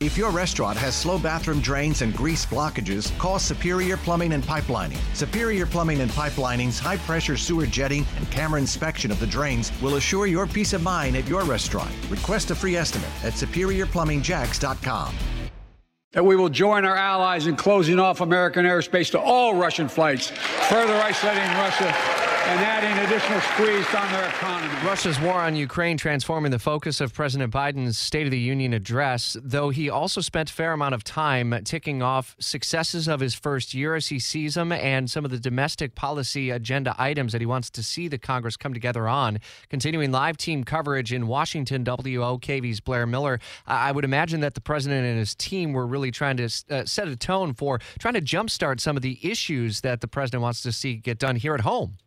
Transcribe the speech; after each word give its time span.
If 0.00 0.16
your 0.16 0.30
restaurant 0.30 0.78
has 0.78 0.96
slow 0.96 1.18
bathroom 1.18 1.60
drains 1.60 2.00
and 2.00 2.16
grease 2.16 2.46
blockages, 2.46 3.16
call 3.18 3.38
Superior 3.38 3.98
Plumbing 3.98 4.32
and 4.32 4.42
Pipelining. 4.42 4.96
Superior 5.14 5.66
Plumbing 5.66 6.00
and 6.00 6.10
Pipelining's 6.12 6.78
high 6.78 6.96
pressure 6.96 7.36
sewer 7.36 7.66
jetting 7.66 8.06
and 8.16 8.30
camera 8.30 8.58
inspection 8.58 9.10
of 9.10 9.20
the 9.20 9.26
drains 9.26 9.70
will 9.82 9.96
assure 9.96 10.26
your 10.26 10.46
peace 10.46 10.72
of 10.72 10.82
mind 10.82 11.16
at 11.18 11.28
your 11.28 11.44
restaurant. 11.44 11.90
Request 12.08 12.50
a 12.50 12.54
free 12.54 12.76
estimate 12.76 13.10
at 13.22 13.34
superiorplumbingjacks.com. 13.34 15.14
That 16.12 16.24
we 16.24 16.34
will 16.34 16.48
join 16.48 16.86
our 16.86 16.96
allies 16.96 17.46
in 17.46 17.56
closing 17.56 17.98
off 17.98 18.22
American 18.22 18.64
airspace 18.64 19.10
to 19.10 19.20
all 19.20 19.54
Russian 19.54 19.86
flights, 19.86 20.30
further 20.30 20.94
isolating 20.94 21.42
Russia 21.58 22.19
and 22.50 22.58
adding 22.62 23.06
additional 23.06 23.40
squeeze 23.42 23.94
on 23.94 24.10
their 24.10 24.28
economy. 24.28 24.74
Russia's 24.84 25.20
war 25.20 25.34
on 25.34 25.54
Ukraine 25.54 25.96
transforming 25.96 26.50
the 26.50 26.58
focus 26.58 27.00
of 27.00 27.14
President 27.14 27.52
Biden's 27.52 27.96
State 27.96 28.26
of 28.26 28.32
the 28.32 28.40
Union 28.40 28.72
address, 28.72 29.36
though 29.40 29.70
he 29.70 29.88
also 29.88 30.20
spent 30.20 30.50
a 30.50 30.52
fair 30.52 30.72
amount 30.72 30.96
of 30.96 31.04
time 31.04 31.54
ticking 31.62 32.02
off 32.02 32.34
successes 32.40 33.06
of 33.06 33.20
his 33.20 33.36
first 33.36 33.72
year 33.72 33.94
as 33.94 34.08
he 34.08 34.18
sees 34.18 34.54
them 34.54 34.72
and 34.72 35.08
some 35.08 35.24
of 35.24 35.30
the 35.30 35.38
domestic 35.38 35.94
policy 35.94 36.50
agenda 36.50 36.92
items 36.98 37.30
that 37.30 37.40
he 37.40 37.46
wants 37.46 37.70
to 37.70 37.84
see 37.84 38.08
the 38.08 38.18
Congress 38.18 38.56
come 38.56 38.74
together 38.74 39.06
on. 39.06 39.38
Continuing 39.68 40.10
live 40.10 40.36
team 40.36 40.64
coverage 40.64 41.12
in 41.12 41.28
Washington, 41.28 41.84
WOKV's 41.84 42.80
Blair 42.80 43.06
Miller. 43.06 43.38
I 43.68 43.92
would 43.92 44.04
imagine 44.04 44.40
that 44.40 44.54
the 44.54 44.60
president 44.60 45.06
and 45.06 45.16
his 45.16 45.36
team 45.36 45.72
were 45.72 45.86
really 45.86 46.10
trying 46.10 46.38
to 46.38 46.48
uh, 46.68 46.84
set 46.84 47.06
a 47.06 47.14
tone 47.14 47.54
for 47.54 47.78
trying 48.00 48.14
to 48.14 48.20
jumpstart 48.20 48.80
some 48.80 48.96
of 48.96 49.02
the 49.02 49.20
issues 49.22 49.82
that 49.82 50.00
the 50.00 50.08
president 50.08 50.42
wants 50.42 50.62
to 50.62 50.72
see 50.72 50.96
get 50.96 51.20
done 51.20 51.36
here 51.36 51.54
at 51.54 51.60
home. 51.60 51.98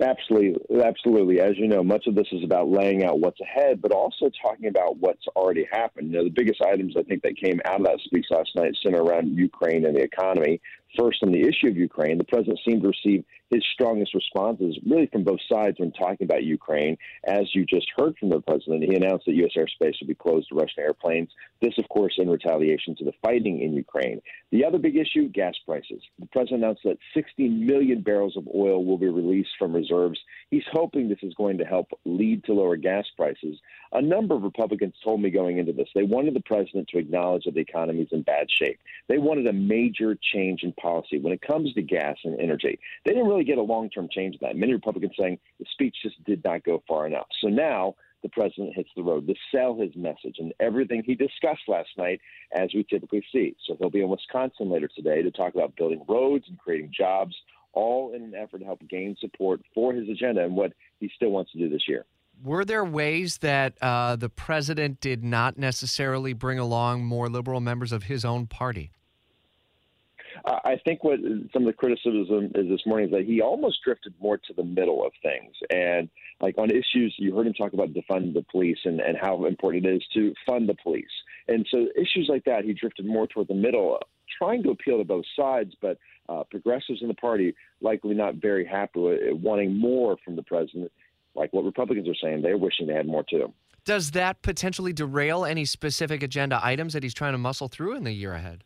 Absolutely, 0.00 0.82
absolutely. 0.82 1.40
As 1.40 1.56
you 1.56 1.68
know, 1.68 1.82
much 1.82 2.06
of 2.06 2.14
this 2.14 2.26
is 2.30 2.44
about 2.44 2.68
laying 2.68 3.04
out 3.04 3.18
what's 3.18 3.40
ahead, 3.40 3.80
but 3.80 3.92
also 3.92 4.30
talking 4.42 4.66
about 4.68 4.98
what's 4.98 5.26
already 5.28 5.66
happened. 5.72 6.10
You 6.12 6.18
know, 6.18 6.24
the 6.24 6.30
biggest 6.30 6.60
items 6.60 6.94
I 6.98 7.02
think 7.02 7.22
that 7.22 7.38
came 7.38 7.60
out 7.64 7.80
of 7.80 7.86
that 7.86 8.00
speech 8.04 8.26
last 8.30 8.50
night 8.56 8.76
center 8.82 9.02
around 9.02 9.36
Ukraine 9.38 9.86
and 9.86 9.96
the 9.96 10.02
economy. 10.02 10.60
First, 10.98 11.22
on 11.22 11.32
the 11.32 11.40
issue 11.40 11.68
of 11.68 11.76
Ukraine, 11.76 12.16
the 12.18 12.24
president 12.24 12.58
seemed 12.66 12.82
to 12.82 12.88
receive 12.88 13.24
his 13.50 13.62
strongest 13.74 14.14
responses 14.14 14.78
really 14.86 15.06
from 15.06 15.24
both 15.24 15.40
sides 15.50 15.78
when 15.78 15.92
talking 15.92 16.24
about 16.24 16.42
Ukraine. 16.44 16.96
As 17.24 17.54
you 17.54 17.64
just 17.64 17.86
heard 17.96 18.16
from 18.18 18.30
the 18.30 18.40
president, 18.40 18.82
he 18.82 18.94
announced 18.94 19.26
that 19.26 19.34
U.S. 19.34 19.52
airspace 19.56 19.94
would 20.00 20.08
be 20.08 20.14
closed 20.14 20.48
to 20.48 20.54
Russian 20.54 20.82
airplanes. 20.82 21.30
This, 21.60 21.74
of 21.78 21.88
course, 21.88 22.14
in 22.18 22.30
retaliation 22.30 22.96
to 22.96 23.04
the 23.04 23.12
fighting 23.22 23.60
in 23.60 23.74
Ukraine. 23.74 24.20
The 24.50 24.64
other 24.64 24.78
big 24.78 24.96
issue 24.96 25.28
gas 25.28 25.54
prices. 25.66 26.02
The 26.18 26.26
president 26.26 26.64
announced 26.64 26.82
that 26.84 26.98
60 27.14 27.48
million 27.48 28.00
barrels 28.00 28.36
of 28.36 28.48
oil 28.54 28.84
will 28.84 28.98
be 28.98 29.08
released 29.08 29.50
from 29.58 29.74
reserves. 29.74 30.18
He's 30.50 30.64
hoping 30.72 31.08
this 31.08 31.18
is 31.22 31.34
going 31.34 31.58
to 31.58 31.64
help 31.64 31.88
lead 32.04 32.44
to 32.44 32.54
lower 32.54 32.76
gas 32.76 33.04
prices. 33.16 33.58
A 33.92 34.02
number 34.02 34.34
of 34.34 34.42
Republicans 34.42 34.94
told 35.04 35.20
me 35.20 35.30
going 35.30 35.58
into 35.58 35.72
this 35.72 35.88
they 35.94 36.02
wanted 36.02 36.34
the 36.34 36.40
president 36.40 36.88
to 36.88 36.98
acknowledge 36.98 37.44
that 37.44 37.54
the 37.54 37.60
economy 37.60 38.02
is 38.02 38.08
in 38.12 38.22
bad 38.22 38.46
shape. 38.50 38.78
They 39.08 39.18
wanted 39.18 39.46
a 39.46 39.52
major 39.52 40.16
change 40.32 40.62
in 40.62 40.72
policy 40.72 40.85
when 41.20 41.32
it 41.32 41.42
comes 41.42 41.72
to 41.74 41.82
gas 41.82 42.16
and 42.24 42.40
energy. 42.40 42.78
They 43.04 43.12
didn't 43.12 43.28
really 43.28 43.44
get 43.44 43.58
a 43.58 43.62
long 43.62 43.90
term 43.90 44.08
change 44.10 44.36
in 44.40 44.46
that. 44.46 44.56
Many 44.56 44.72
Republicans 44.72 45.12
saying 45.18 45.38
the 45.58 45.66
speech 45.72 45.96
just 46.02 46.22
did 46.24 46.42
not 46.44 46.64
go 46.64 46.82
far 46.86 47.06
enough. 47.06 47.26
So 47.40 47.48
now 47.48 47.94
the 48.22 48.28
president 48.30 48.74
hits 48.74 48.88
the 48.96 49.02
road 49.02 49.26
to 49.26 49.34
sell 49.54 49.78
his 49.78 49.94
message 49.94 50.36
and 50.38 50.52
everything 50.60 51.02
he 51.04 51.14
discussed 51.14 51.62
last 51.68 51.90
night, 51.96 52.20
as 52.52 52.70
we 52.74 52.84
typically 52.84 53.24
see. 53.32 53.56
So 53.66 53.76
he'll 53.78 53.90
be 53.90 54.00
in 54.00 54.08
Wisconsin 54.08 54.70
later 54.70 54.88
today 54.94 55.22
to 55.22 55.30
talk 55.30 55.54
about 55.54 55.76
building 55.76 56.02
roads 56.08 56.44
and 56.48 56.58
creating 56.58 56.92
jobs, 56.96 57.34
all 57.72 58.14
in 58.14 58.22
an 58.22 58.34
effort 58.34 58.58
to 58.58 58.64
help 58.64 58.80
gain 58.88 59.16
support 59.20 59.60
for 59.74 59.92
his 59.92 60.08
agenda 60.08 60.42
and 60.42 60.56
what 60.56 60.72
he 60.98 61.10
still 61.14 61.30
wants 61.30 61.52
to 61.52 61.58
do 61.58 61.68
this 61.68 61.86
year 61.86 62.04
were 62.42 62.64
there 62.64 62.84
ways 62.84 63.38
that 63.38 63.76
uh, 63.80 64.16
the 64.16 64.28
president 64.28 65.00
did 65.00 65.24
not 65.24 65.56
necessarily 65.56 66.32
bring 66.32 66.58
along 66.58 67.04
more 67.04 67.28
liberal 67.28 67.60
members 67.60 67.92
of 67.92 68.04
his 68.04 68.24
own 68.24 68.46
party? 68.46 68.90
I 70.46 70.80
think 70.84 71.02
what 71.02 71.18
some 71.52 71.62
of 71.62 71.66
the 71.66 71.72
criticism 71.72 72.52
is 72.54 72.68
this 72.68 72.86
morning 72.86 73.08
is 73.08 73.12
that 73.12 73.24
he 73.24 73.40
almost 73.40 73.82
drifted 73.84 74.14
more 74.20 74.36
to 74.36 74.52
the 74.52 74.62
middle 74.62 75.04
of 75.04 75.12
things. 75.20 75.54
And 75.70 76.08
like 76.40 76.56
on 76.56 76.70
issues, 76.70 77.14
you 77.18 77.34
heard 77.34 77.48
him 77.48 77.54
talk 77.54 77.72
about 77.72 77.92
defunding 77.92 78.32
the 78.32 78.44
police 78.50 78.78
and, 78.84 79.00
and 79.00 79.18
how 79.20 79.44
important 79.46 79.86
it 79.86 79.96
is 79.96 80.04
to 80.14 80.34
fund 80.46 80.68
the 80.68 80.76
police. 80.80 81.04
And 81.48 81.66
so 81.70 81.88
issues 81.96 82.28
like 82.28 82.44
that, 82.44 82.64
he 82.64 82.74
drifted 82.74 83.06
more 83.06 83.26
toward 83.26 83.48
the 83.48 83.54
middle, 83.54 83.98
trying 84.38 84.62
to 84.62 84.70
appeal 84.70 84.98
to 84.98 85.04
both 85.04 85.24
sides, 85.34 85.74
but 85.82 85.98
uh, 86.28 86.44
progressives 86.48 87.02
in 87.02 87.08
the 87.08 87.14
party 87.14 87.54
likely 87.80 88.14
not 88.14 88.36
very 88.36 88.64
happy 88.64 89.00
with 89.00 89.18
it, 89.20 89.36
wanting 89.36 89.76
more 89.76 90.16
from 90.24 90.36
the 90.36 90.42
president 90.44 90.92
like 91.34 91.52
what 91.52 91.64
Republicans 91.64 92.08
are 92.08 92.14
saying, 92.14 92.42
they're 92.42 92.56
wishing 92.56 92.86
they 92.86 92.94
had 92.94 93.06
more 93.06 93.22
too. 93.22 93.52
Does 93.84 94.12
that 94.12 94.42
potentially 94.42 94.92
derail 94.92 95.44
any 95.44 95.64
specific 95.64 96.22
agenda 96.22 96.58
items 96.62 96.92
that 96.94 97.02
he's 97.02 97.14
trying 97.14 97.32
to 97.32 97.38
muscle 97.38 97.68
through 97.68 97.94
in 97.94 98.04
the 98.04 98.12
year 98.12 98.32
ahead? 98.32 98.64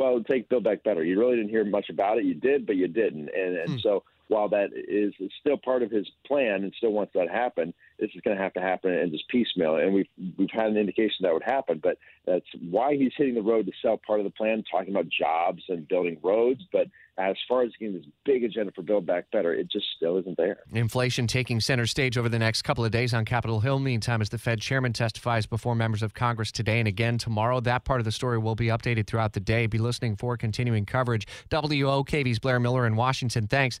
Well, 0.00 0.22
take 0.24 0.48
Build 0.48 0.64
Back 0.64 0.82
Better. 0.82 1.04
You 1.04 1.20
really 1.20 1.36
didn't 1.36 1.50
hear 1.50 1.62
much 1.62 1.90
about 1.90 2.16
it. 2.16 2.24
You 2.24 2.32
did, 2.32 2.64
but 2.64 2.76
you 2.76 2.88
didn't. 2.88 3.28
And, 3.28 3.56
and 3.58 3.70
hmm. 3.72 3.78
so 3.80 4.02
while 4.30 4.48
that 4.48 4.70
is 4.72 5.12
still 5.40 5.56
part 5.56 5.82
of 5.82 5.90
his 5.90 6.08
plan 6.26 6.62
and 6.62 6.72
still 6.76 6.92
wants 6.92 7.12
that 7.14 7.26
to 7.26 7.32
happen, 7.32 7.74
this 7.98 8.10
is 8.14 8.20
going 8.22 8.36
to 8.36 8.42
have 8.42 8.54
to 8.54 8.60
happen 8.60 8.92
in 8.92 9.10
just 9.10 9.28
piecemeal. 9.28 9.76
And 9.76 9.92
we've 9.92 10.06
we've 10.38 10.50
had 10.52 10.68
an 10.68 10.76
indication 10.76 11.16
that 11.22 11.32
would 11.32 11.42
happen, 11.42 11.80
but 11.82 11.98
that's 12.26 12.46
why 12.70 12.94
he's 12.94 13.12
hitting 13.16 13.34
the 13.34 13.42
road 13.42 13.66
to 13.66 13.72
sell 13.82 13.98
part 13.98 14.20
of 14.20 14.24
the 14.24 14.30
plan, 14.30 14.62
talking 14.70 14.94
about 14.94 15.08
jobs 15.08 15.62
and 15.68 15.86
building 15.88 16.16
roads. 16.22 16.62
But 16.72 16.86
as 17.18 17.36
far 17.48 17.62
as 17.62 17.72
getting 17.78 17.96
this 17.96 18.06
big 18.24 18.44
agenda 18.44 18.72
for 18.72 18.82
Build 18.82 19.04
Back 19.04 19.30
Better, 19.32 19.52
it 19.52 19.70
just 19.70 19.86
still 19.96 20.16
isn't 20.18 20.36
there. 20.36 20.60
Inflation 20.72 21.26
taking 21.26 21.60
center 21.60 21.86
stage 21.86 22.16
over 22.16 22.28
the 22.28 22.38
next 22.38 22.62
couple 22.62 22.84
of 22.84 22.92
days 22.92 23.12
on 23.12 23.24
Capitol 23.24 23.60
Hill. 23.60 23.78
Meantime, 23.80 24.22
as 24.22 24.28
the 24.28 24.38
Fed 24.38 24.60
chairman 24.60 24.92
testifies 24.92 25.44
before 25.44 25.74
members 25.74 26.02
of 26.02 26.14
Congress 26.14 26.52
today 26.52 26.78
and 26.78 26.88
again 26.88 27.18
tomorrow, 27.18 27.60
that 27.60 27.84
part 27.84 28.00
of 28.00 28.04
the 28.04 28.12
story 28.12 28.38
will 28.38 28.54
be 28.54 28.66
updated 28.66 29.06
throughout 29.06 29.32
the 29.32 29.40
day. 29.40 29.66
Be 29.66 29.78
listening 29.78 30.16
for 30.16 30.36
continuing 30.36 30.86
coverage. 30.86 31.26
WOKV's 31.50 32.38
Blair 32.38 32.60
Miller 32.60 32.86
in 32.86 32.96
Washington. 32.96 33.46
Thanks. 33.46 33.80